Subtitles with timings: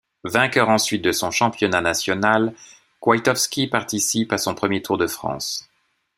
[0.23, 2.55] Vainqueur ensuite de son championnat national,
[3.01, 5.69] Kwiatkowski participe à son premier Tour de France.